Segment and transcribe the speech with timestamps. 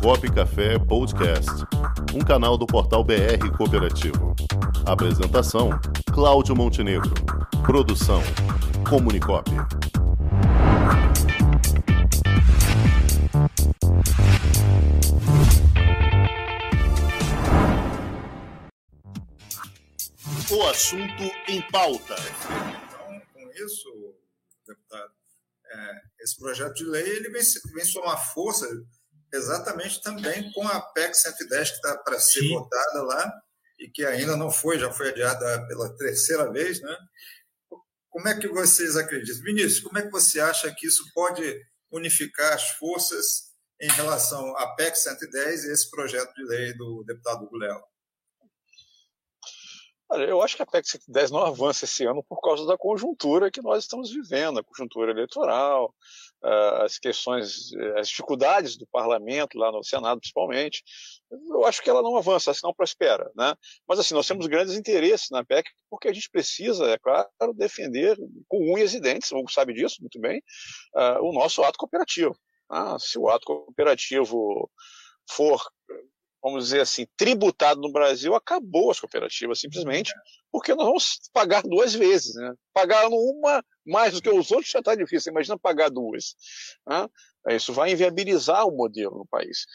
[0.00, 1.50] Comunicop Café Podcast,
[2.14, 4.34] um canal do portal BR Cooperativo.
[4.86, 5.70] Apresentação:
[6.12, 7.12] Cláudio Montenegro.
[7.64, 8.22] Produção:
[8.88, 9.50] Comunicop.
[20.50, 22.14] O assunto em pauta.
[22.14, 23.88] Então, com isso,
[24.66, 25.12] deputado,
[25.66, 27.42] é, esse projeto de lei ele vem,
[27.74, 28.66] vem somar força
[29.32, 32.50] exatamente também com a PEC 110 que está para ser Sim.
[32.50, 33.32] votada lá
[33.78, 36.96] e que ainda não foi, já foi adiada pela terceira vez, né?
[38.08, 39.42] Como é que vocês acreditam?
[39.42, 41.60] Vinícius, como é que você acha que isso pode
[41.90, 47.48] unificar as forças em relação à PEC 110 e esse projeto de lei do deputado
[50.14, 53.62] Eu acho que a PEC 110 não avança esse ano por causa da conjuntura que
[53.62, 55.94] nós estamos vivendo, a conjuntura eleitoral,
[56.42, 60.82] ah, as questões, eh, as dificuldades do parlamento, lá no Senado principalmente.
[61.30, 63.30] Eu acho que ela não avança, assim, não prospera.
[63.36, 63.54] Né?
[63.86, 68.18] Mas assim, nós temos grandes interesses na PEC, porque a gente precisa, é claro, defender
[68.48, 70.42] com unhas e dentes, o Hugo sabe disso muito bem,
[70.94, 72.36] uh, o nosso ato cooperativo.
[72.68, 74.68] Ah, se o ato cooperativo
[75.30, 75.62] for
[76.42, 80.12] vamos dizer assim, tributado no Brasil, acabou as cooperativas, simplesmente,
[80.50, 82.34] porque nós vamos pagar duas vezes.
[82.34, 82.52] Né?
[82.74, 86.34] Pagar uma mais do que os outros já está difícil, imagina pagar duas.
[86.86, 87.08] Né?
[87.50, 89.66] Isso vai inviabilizar o modelo no país.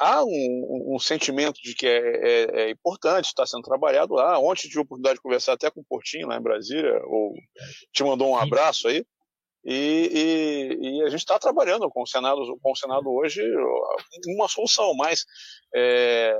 [0.00, 4.38] Há um, um sentimento de que é, é, é importante, está sendo trabalhado lá.
[4.38, 7.34] Ontem tive a oportunidade de conversar até com o Portinho lá em Brasília, ou
[7.92, 9.04] te mandou um abraço aí.
[9.64, 13.40] E, e, e, a gente está trabalhando com o Senado, com o Senado hoje
[14.28, 15.24] uma solução, mas
[15.74, 16.36] é,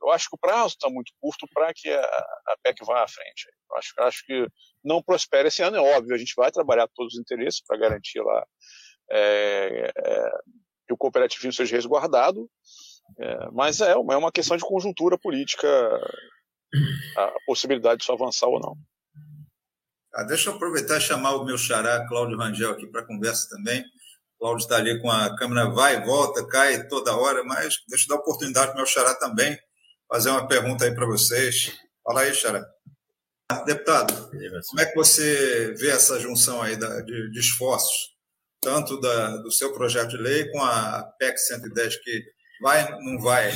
[0.00, 3.08] eu acho que o prazo está muito curto para que a, a, PEC vá à
[3.08, 3.46] frente.
[3.70, 4.46] Eu acho, acho que
[4.82, 8.20] não prospera esse ano, é óbvio, a gente vai trabalhar todos os interesses para garantir
[8.20, 8.46] lá
[9.10, 10.30] é, é,
[10.86, 12.48] que o cooperativismo seja resguardado,
[13.18, 15.68] é, mas é, é uma questão de conjuntura política
[17.16, 18.76] a possibilidade disso avançar ou não.
[20.14, 23.80] Ah, deixa eu aproveitar e chamar o meu xará, Cláudio Rangel, aqui para conversa também.
[23.80, 28.04] O Cláudio está ali com a câmera, vai e volta, cai toda hora, mas deixa
[28.04, 29.58] eu dar oportunidade para o meu xará também
[30.12, 31.72] fazer uma pergunta aí para vocês.
[32.04, 32.62] Fala aí, xará.
[33.64, 34.30] Deputado,
[34.68, 38.14] como é que você vê essa junção aí de, de esforços,
[38.60, 42.22] tanto da, do seu projeto de lei com a PEC 110, que
[42.60, 43.52] vai, não vai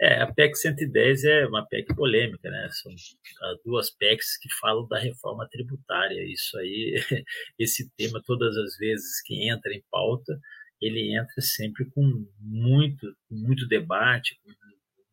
[0.00, 2.68] é, a PEC 110 é uma PEC polêmica, né?
[2.72, 6.22] São as duas PECs que falam da reforma tributária.
[6.24, 6.94] Isso aí,
[7.58, 10.38] esse tema, todas as vezes que entra em pauta,
[10.80, 14.50] ele entra sempre com muito, muito debate, com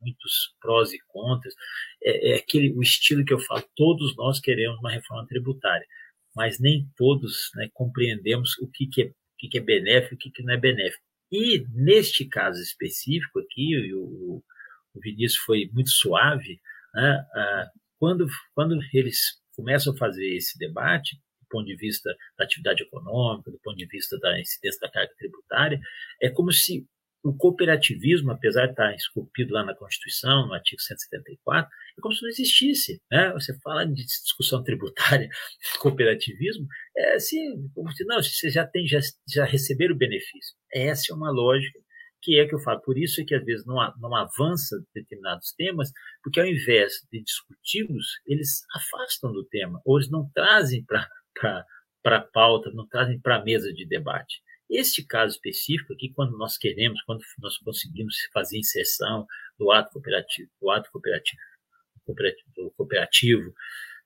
[0.02, 1.53] muitos prós e contras.
[2.03, 3.64] É, é, aquele o estilo que eu falo.
[3.75, 5.86] Todos nós queremos uma reforma tributária,
[6.36, 10.20] mas nem todos né, compreendemos o que, que, é, o que, é benéfico e o
[10.20, 11.03] que, que não é benéfico.
[11.31, 14.44] E neste caso específico aqui, o,
[14.94, 16.59] o Vinícius foi muito suave,
[16.94, 17.25] né?
[17.35, 17.69] ah,
[18.00, 19.19] quando, quando eles
[19.56, 23.85] começam a fazer esse debate, do ponto de vista da atividade econômica, do ponto de
[23.85, 25.79] vista da incidência da carga tributária,
[26.22, 26.88] é como se
[27.24, 32.23] o cooperativismo, apesar de estar esculpido lá na Constituição, no artigo 174, é como se
[32.23, 33.00] não existisse.
[33.12, 33.31] Né?
[33.34, 35.29] Você fala de discussão tributária,
[35.79, 36.66] cooperativismo,
[36.97, 40.56] é assim, como se, não, você já tem, já, já receberam o benefício.
[40.73, 41.79] Essa é uma lógica
[42.22, 42.82] que é que eu falo.
[42.82, 45.92] Por isso é que às vezes não, não avança determinados temas,
[46.24, 51.66] porque ao invés de discutirmos, eles afastam do tema, ou eles não trazem para
[52.06, 54.42] a pauta, não trazem para a mesa de debate.
[54.70, 59.26] Este caso específico aqui, quando nós queremos, quando nós conseguimos fazer inserção
[59.59, 61.42] do ato cooperativo, do ato cooperativo,
[62.06, 63.53] cooperativo, cooperativo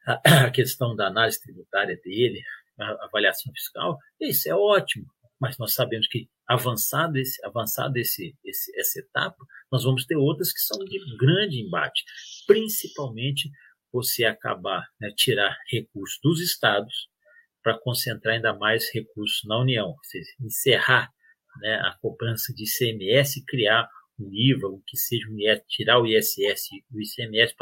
[0.08, 2.42] a, a questão da análise tributária dele,
[2.80, 5.06] a avaliação fiscal, isso é ótimo
[5.46, 9.38] mas nós sabemos que avançado esse, avançado esse, esse, essa etapa,
[9.72, 12.04] nós vamos ter outras que são de grande embate,
[12.48, 13.52] principalmente
[13.94, 17.10] você acabar, né, tirar recursos dos estados
[17.62, 21.12] para concentrar ainda mais recursos na União, seja, encerrar
[21.62, 23.88] né, a cobrança de ICMS criar
[24.20, 27.54] um IVA, o que seja um IS, tirar o ISS e o ICMS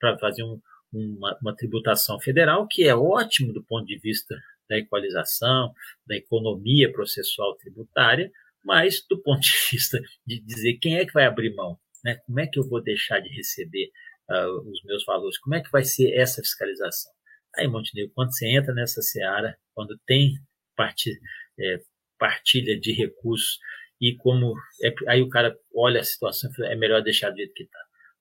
[0.00, 0.60] para fazer um,
[0.92, 4.34] uma, uma tributação federal, que é ótimo do ponto de vista
[4.70, 5.74] da equalização,
[6.06, 8.30] da economia processual tributária,
[8.64, 12.16] mas do ponto de vista de dizer quem é que vai abrir mão, né?
[12.24, 13.90] como é que eu vou deixar de receber
[14.30, 17.12] uh, os meus valores, como é que vai ser essa fiscalização.
[17.56, 20.34] Aí, Montenegro, quando você entra nessa seara, quando tem
[20.76, 21.18] partilha,
[21.58, 21.80] é,
[22.16, 23.58] partilha de recursos
[24.00, 27.36] e como é, aí o cara olha a situação e fala, é melhor deixar do
[27.36, 27.78] jeito que está.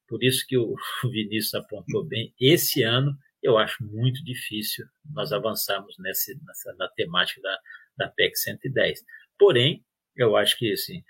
[0.08, 0.74] Por isso que o
[1.12, 7.42] Vinícius apontou bem, esse ano eu acho muito difícil nós avançarmos nessa, nessa na temática
[7.42, 7.60] da,
[7.98, 9.04] da PEC 110.
[9.38, 9.84] Porém,
[10.16, 11.04] eu acho que assim,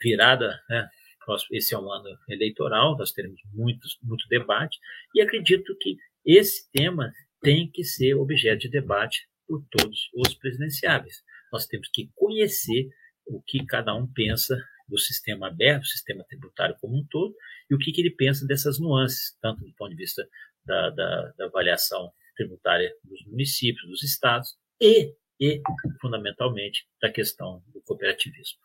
[0.00, 0.88] virada, né,
[1.52, 4.78] esse é um ano eleitoral, nós teremos muitos, muito debate,
[5.14, 11.22] e acredito que esse tema tem que ser objeto de debate por todos os presidenciáveis.
[11.52, 12.88] Nós temos que conhecer
[13.26, 14.56] o que cada um pensa
[14.88, 17.34] do sistema aberto, do sistema tributário como um todo,
[17.70, 20.26] e o que, que ele pensa dessas nuances, tanto do ponto de vista
[20.64, 25.62] da, da, da avaliação tributária dos municípios, dos estados, e, e,
[26.00, 28.58] fundamentalmente, da questão do cooperativismo.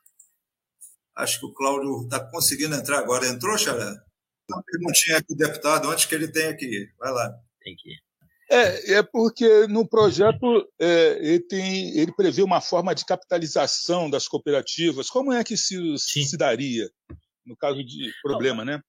[1.16, 3.28] Acho que o Cláudio está conseguindo entrar agora.
[3.28, 4.04] Entrou, Xará?
[4.50, 6.94] Uma perguntinha aqui, deputado, antes que ele tenha que ir.
[6.98, 7.36] Vai lá.
[7.62, 8.08] Tem que ir.
[8.50, 14.28] É, é porque no projeto é, ele, tem, ele prevê uma forma de capitalização das
[14.28, 15.10] cooperativas.
[15.10, 16.90] Como é que isso se daria
[17.48, 18.84] no caso de problema, não, né?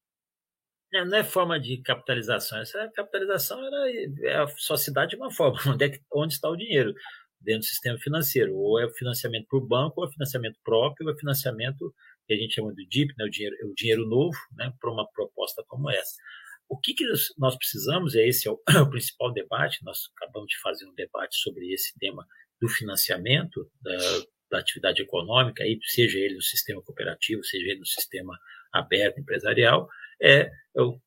[0.94, 2.58] É, não é forma de capitalização.
[2.60, 3.92] Essa capitalização era,
[4.22, 5.58] é a sociedade de uma forma.
[5.74, 6.94] Onde, é que, onde está o dinheiro?
[7.40, 8.54] Dentro do sistema financeiro.
[8.54, 11.94] Ou é financiamento por banco, ou é financiamento próprio, ou é financiamento
[12.26, 15.08] que a gente chama de DIP, né, o, dinheiro, o dinheiro novo, né, para uma
[15.10, 16.14] proposta como essa.
[16.68, 17.04] O que, que
[17.38, 20.94] nós precisamos, é esse é o, é o, principal debate, nós acabamos de fazer um
[20.94, 22.26] debate sobre esse tema
[22.60, 23.96] do financiamento da,
[24.50, 28.38] da atividade econômica, aí, seja ele no sistema cooperativo, seja ele no sistema
[28.72, 29.88] aberto empresarial,
[30.22, 30.50] é,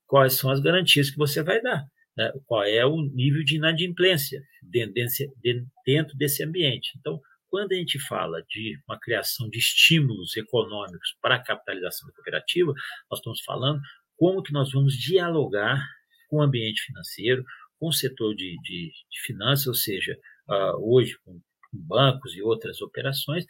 [0.07, 1.85] quais são as garantias que você vai dar,
[2.17, 2.31] né?
[2.45, 6.91] qual é o nível de inadimplência dentro desse, ambiente.
[6.99, 7.19] Então,
[7.49, 12.73] quando a gente fala de uma criação de estímulos econômicos para a capitalização da cooperativa,
[13.09, 13.81] nós estamos falando
[14.17, 15.85] como que nós vamos dialogar
[16.29, 17.43] com o ambiente financeiro,
[17.79, 20.17] com o setor de, de, de finanças, ou seja,
[20.47, 21.41] uh, hoje com, com,
[21.73, 23.45] bancos e outras operações,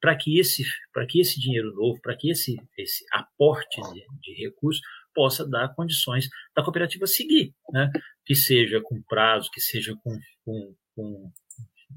[0.00, 4.42] para que esse para que esse dinheiro novo, para que esse esse aporte de, de
[4.42, 4.82] recursos
[5.14, 7.90] possa dar condições da cooperativa seguir, né?
[8.24, 11.32] Que seja com prazo, que seja com, com, com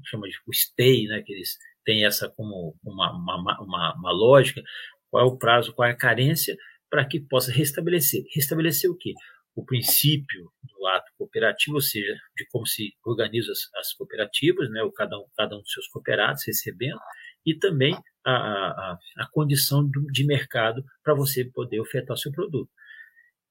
[0.04, 1.22] chama de stay, né?
[1.24, 4.62] Que eles têm essa como uma, uma, uma, uma lógica,
[5.10, 6.56] qual é o prazo, qual é a carência,
[6.90, 8.24] para que possa restabelecer.
[8.34, 9.12] Restabelecer o quê?
[9.54, 14.82] O princípio do ato cooperativo, ou seja, de como se organizam as, as cooperativas, né,
[14.82, 16.98] o cada, um, cada um dos seus cooperados recebendo,
[17.44, 22.30] e também a, a, a condição do, de mercado para você poder ofertar o seu
[22.30, 22.70] produto.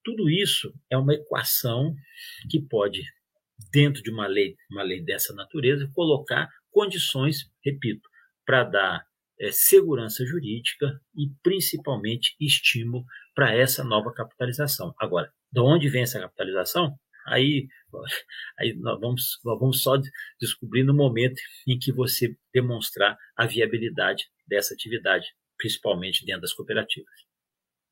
[0.07, 1.94] Tudo isso é uma equação
[2.50, 3.04] que pode,
[3.74, 8.07] dentro de uma lei, uma lei dessa natureza, colocar condições, repito,
[8.45, 9.06] para dar
[9.38, 13.04] é, segurança jurídica e principalmente estímulo
[13.36, 14.95] para essa nova capitalização.
[14.98, 16.98] Agora, de onde vem essa capitalização?
[17.25, 17.68] Aí,
[18.57, 19.95] aí nós, vamos, nós vamos só
[20.39, 25.27] descobrir no momento em que você demonstrar a viabilidade dessa atividade,
[25.57, 27.27] principalmente dentro das cooperativas.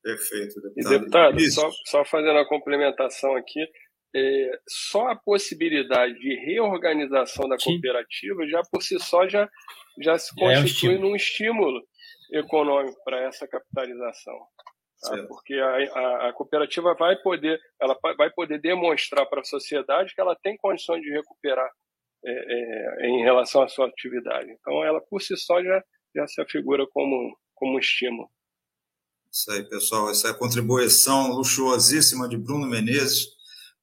[0.06, 0.72] Perfeito, deputado.
[0.76, 3.60] E, deputado, só, só fazendo a complementação aqui,
[4.14, 8.48] é, só a possibilidade de reorganização da cooperativa Sim.
[8.48, 9.48] já por si só já,
[10.00, 11.82] já se constitui é um num estímulo
[12.32, 14.38] econômico para essa capitalização.
[15.00, 15.26] Tá?
[15.26, 20.20] Porque a, a, a, cooperativa vai poder, ela vai poder demonstrar para a sociedade que
[20.20, 21.68] ela tem condições de recuperar
[22.24, 24.52] é, é, em relação à sua atividade.
[24.52, 25.82] Então, ela por si só já,
[26.14, 28.30] já se afigura como, como um estímulo.
[29.36, 30.08] Isso aí, pessoal.
[30.08, 33.26] Essa é a contribuição luxuosíssima de Bruno Menezes,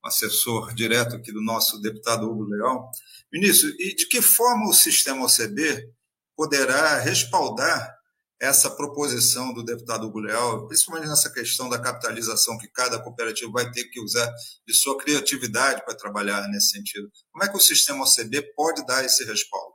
[0.03, 2.89] assessor direto aqui do nosso deputado Hugo Leão.
[3.31, 5.91] Ministro, e de que forma o sistema OCB
[6.35, 7.95] poderá respaldar
[8.41, 13.69] essa proposição do deputado Hugo Leal, principalmente nessa questão da capitalização que cada cooperativa vai
[13.69, 14.33] ter que usar
[14.67, 17.07] de sua criatividade para trabalhar nesse sentido.
[17.31, 19.72] Como é que o sistema OCB pode dar esse respaldo?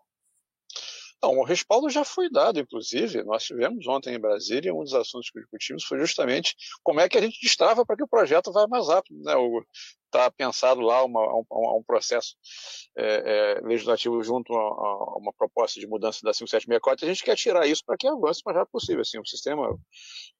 [1.22, 5.30] Não, o respaldo já foi dado, inclusive, nós tivemos ontem em Brasília, um dos assuntos
[5.30, 8.68] que discutimos foi justamente como é que a gente destrava para que o projeto vá
[8.68, 9.66] mais rápido, né, Hugo?
[10.08, 11.44] Está pensado lá uma, um,
[11.78, 12.34] um, processo
[12.96, 17.04] é, é, legislativo junto a, a, uma proposta de mudança da 5764.
[17.04, 19.02] A gente quer tirar isso para que avance o mais rápido possível.
[19.02, 19.78] Assim, o sistema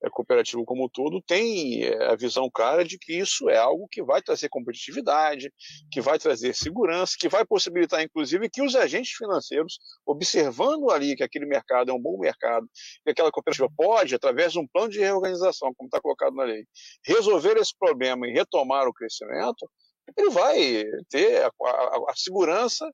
[0.03, 3.87] é, cooperativo como um todo tem é, a visão clara de que isso é algo
[3.91, 5.53] que vai trazer competitividade,
[5.93, 11.23] que vai trazer segurança, que vai possibilitar, inclusive, que os agentes financeiros, observando ali que
[11.23, 12.67] aquele mercado é um bom mercado,
[13.05, 16.65] que aquela cooperativa pode, através de um plano de reorganização, como está colocado na lei,
[17.05, 19.68] resolver esse problema e retomar o crescimento,
[20.17, 22.91] ele vai ter a, a, a segurança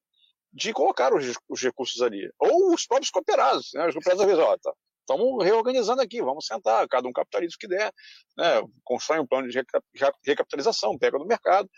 [0.52, 2.30] de colocar os, os, recursos ali.
[2.38, 3.70] Ou os próprios cooperados.
[3.74, 3.86] Né?
[3.88, 7.58] Os cooperados às vezes, ó, tá, estamos reorganizando aqui, vamos sentar, cada um capitaliza o
[7.58, 7.92] que der,
[8.36, 8.62] né?
[8.82, 9.62] constrói um plano de
[10.24, 11.68] recapitalização, pega no mercado.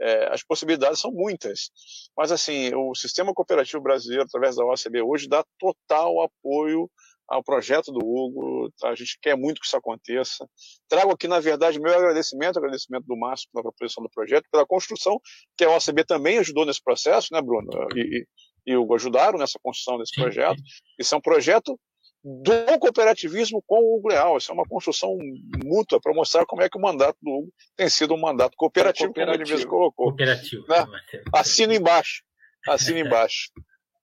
[0.00, 1.70] É, as possibilidades são muitas.
[2.16, 6.90] Mas, assim, o sistema cooperativo brasileiro, através da OCB, hoje dá total apoio
[7.28, 8.70] ao projeto do Hugo.
[8.78, 8.90] Tá?
[8.90, 10.46] A gente quer muito que isso aconteça.
[10.88, 15.20] Trago aqui, na verdade, meu agradecimento, agradecimento do Márcio pela proposição do projeto, pela construção,
[15.56, 17.70] que a OCB também ajudou nesse processo, né, Bruno?
[17.94, 18.26] E, e,
[18.66, 20.60] e o Hugo ajudaram nessa construção desse projeto.
[20.98, 21.78] Isso é um projeto
[22.24, 24.38] do cooperativismo com o Hugo Leal.
[24.38, 25.16] Isso é uma construção
[25.64, 29.08] mútua para mostrar como é que o mandato do Hugo tem sido um mandato cooperativo,
[29.08, 29.36] cooperativo.
[29.36, 30.06] como ele mesmo colocou.
[30.06, 30.64] Cooperativo.
[30.68, 30.86] Né?
[31.32, 32.22] Assina embaixo.
[32.68, 33.50] Assina embaixo.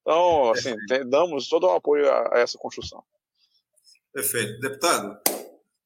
[0.02, 0.74] Então, assim,
[1.08, 3.02] damos todo o apoio a, a essa construção.
[4.12, 4.58] Perfeito.
[4.60, 5.18] Deputado,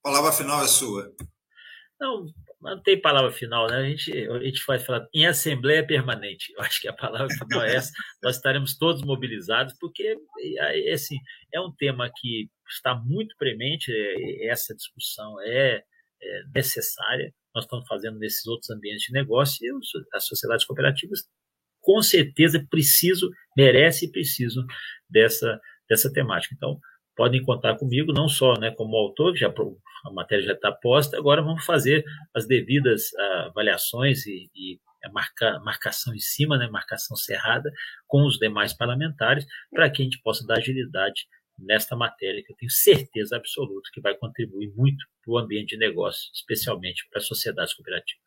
[0.03, 1.12] palavra final é sua.
[2.00, 2.25] Não,
[2.64, 3.76] não tem palavra final, né?
[3.76, 6.52] A gente, a gente vai falar em assembleia permanente.
[6.56, 7.92] Eu acho que a palavra final é essa.
[8.23, 10.16] Nós estaremos todos mobilizados, porque
[10.92, 11.16] assim,
[11.52, 15.83] é um tema que está muito premente, é, essa discussão é,
[16.23, 17.33] é necessária.
[17.54, 19.71] Nós estamos fazendo nesses outros ambientes de negócio e
[20.16, 21.21] as sociedades cooperativas
[21.80, 24.64] com certeza precisam, merecem e precisam
[25.09, 26.54] dessa, dessa temática.
[26.56, 26.80] Então,
[27.16, 31.42] podem contar comigo, não só né, como autor, já a matéria já está posta, agora
[31.42, 32.04] vamos fazer
[32.35, 37.71] as devidas uh, avaliações e, e a marca, marcação em cima, né, marcação cerrada,
[38.06, 41.26] com os demais parlamentares, para que a gente possa dar agilidade
[41.59, 45.78] nesta matéria, que eu tenho certeza absoluta que vai contribuir muito para o ambiente de
[45.78, 48.25] negócio, especialmente para as sociedades cooperativas.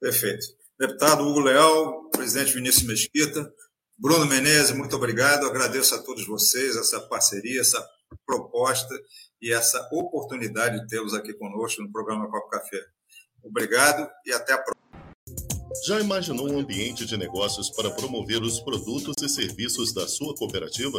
[0.00, 0.46] Perfeito.
[0.78, 3.52] Deputado Hugo Leal, presidente Vinícius Mesquita,
[3.98, 5.44] Bruno Menezes, muito obrigado.
[5.44, 7.86] Agradeço a todos vocês essa parceria, essa
[8.30, 8.94] proposta
[9.42, 12.80] e essa oportunidade de tê-los aqui conosco no programa Copo Café.
[13.42, 14.80] Obrigado e até a próxima.
[15.86, 20.98] Já imaginou um ambiente de negócios para promover os produtos e serviços da sua cooperativa?